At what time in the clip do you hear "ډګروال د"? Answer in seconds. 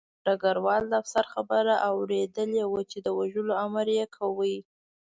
0.25-0.93